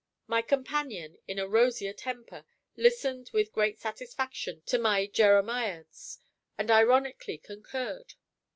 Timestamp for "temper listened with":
1.93-3.51